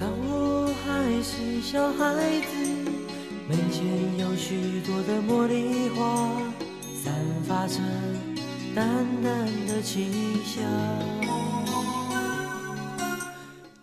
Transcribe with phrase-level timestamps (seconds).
[0.00, 2.56] 当我还是小孩子，
[3.46, 6.26] 门前有许多的茉莉花，
[6.94, 7.12] 散
[7.46, 7.74] 发着
[8.74, 8.88] 淡
[9.22, 10.10] 淡的清
[10.42, 10.64] 香。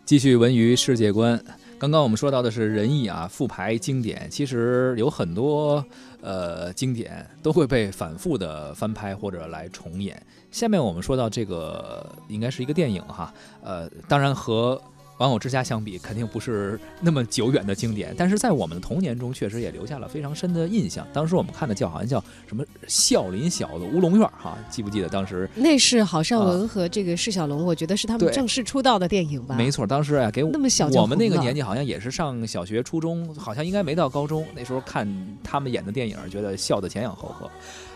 [0.06, 1.39] 继续文娱世界观。
[1.78, 5.86] 刚刚我们说到的是仁义啊，复排经典，其实有很多
[6.21, 10.20] 呃经典都会被反复的翻拍或者来重演。
[10.50, 13.32] 下面我们说到这个应该是一个电影哈，
[13.64, 14.82] 呃，当然和。
[15.18, 21.08] 《玩偶之家》相比，肯定不是那么久远的经典，但是在我们的童年中，确实也留下了非常深的印象。
[21.12, 25.50] 当时我们看的叫好像叫什么笑林小子乌龙院哈，记不记得当时？
[25.56, 29.56] 那是郝邵文和这个释小龙，我觉得是他们正式出道的电影吧？
[29.56, 34.45] 没错，当时啊，给我那么小，我们那个年纪好像也是上小学、初中，好像应该没到高中。
[34.56, 35.08] 那时候看
[35.44, 37.50] 他们演的电影，觉得笑得前仰后合。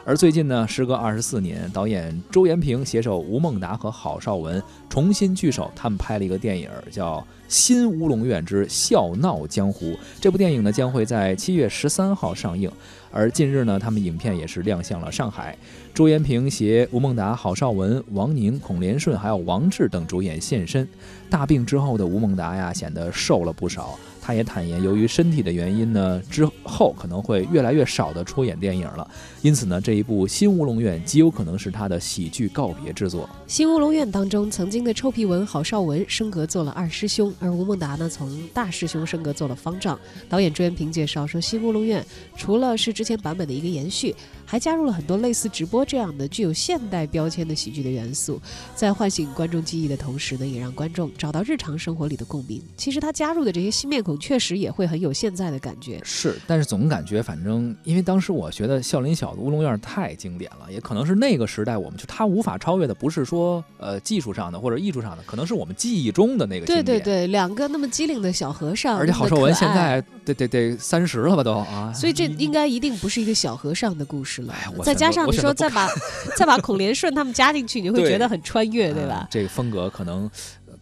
[0.03, 7.10] 而最近呢，时隔二十四年，导演周延平携手吴孟达和郝邵文重新聚首，他们拍了一个电影，叫
[7.47, 9.93] 《新乌龙院之笑闹江湖》。
[10.19, 12.71] 这部电影呢，将会在七月十三号上映。
[13.11, 15.57] 而近日呢，他们影片也是亮相了上海。
[15.93, 20.87] 朱延平携吴孟达、郝邵文、王宁、孔连顺还有王志等主演现身。
[21.29, 23.99] 大病之后的吴孟达呀，显得瘦了不少。
[24.31, 29.05] 他也坦言，由于身体的原因呢，之后可能会越来越少的出演电影了。
[29.41, 33.23] 因此呢，这一部《新乌龙院》极有可能是他的喜剧告别之作。
[33.45, 39.99] 《新乌龙院》当中，曾经的臭皮文郝邵文升格做了二师兄，而吴孟达呢，从大师兄升格做了方丈。
[40.29, 42.01] 导演朱延平介绍说，《新乌龙院》
[42.37, 48.39] 除了是之前版本的一个延续，还加入了很多类似直播这样的具有现代标签的喜剧的元素，
[48.75, 52.61] 在唤醒观众记忆的同时呢，也让观众找到日常生活里的共鸣。
[52.77, 54.20] 其实他加入的这些新面孔。
[54.21, 66.65] 确实也会很有现在的感觉，是，但是总感觉，反正因为当时我觉得孝林小的乌龙院太经典了，也可能是那个时代，我们就他无法超越的，不是说呃技术上的或者艺术上的，可能是我们记忆中的那个。
[66.67, 74.53] 对对对，两个那么机灵的小和尚，而且郝邵文现在得得得三十了吧都啊，所以这应该一定不是一个小和尚的故事了。
[74.83, 75.89] 再加上你说再把
[76.37, 79.27] 再把孔连顺他们加进去，你会觉得很穿越，对吧？
[79.31, 80.29] 这个风格可能。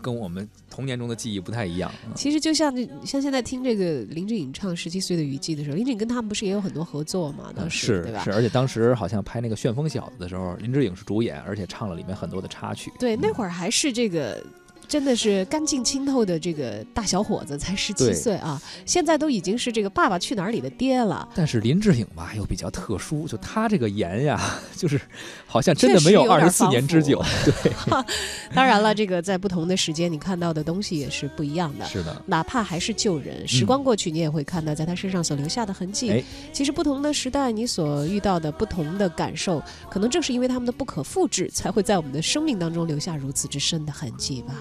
[0.01, 1.91] 跟我们童年中的记忆不太一样。
[2.15, 7.51] 其实就像像现在听这个林志颖唱《十七岁的雨季》的时候，林志颖跟他们不是也有很多合作嘛？
[7.55, 8.23] 当时对吧？
[8.23, 12.91] 是，而且当时好像拍那个《旋风小子》的时候，林志颖是主演，而且唱了里面很多的插曲。
[12.99, 14.43] 对，那会儿还是这个。
[14.89, 18.59] 真的是干净清透的这个大小伙子，才十七岁啊！
[18.87, 21.29] 现在都已经是这个《爸爸去哪儿》里的爹了。
[21.35, 24.41] 但是林志颖吧，又比较特殊，就他这个颜呀，
[24.75, 24.99] 就是
[25.45, 27.23] 好像真的没有二十四年之久。
[27.45, 27.71] 对，
[28.55, 31.85] 当然了，这个在不同的时间，你看到的东西也是不一样的。
[31.85, 36.23] 是的，哪怕还是旧人，时光过去，你也会看到在他身上所留下的痕迹。
[36.51, 44.55] 其实不同的时代，你所遇到的不同的感受，可能正是因为他们的不可复制，才会在我们的生命当中留下如此之深的痕迹吧。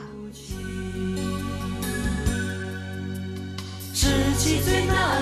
[4.49, 5.18] 十七岁那。